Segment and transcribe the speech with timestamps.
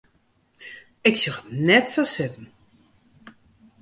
[1.07, 2.47] Ik sjoch it net sa sitten.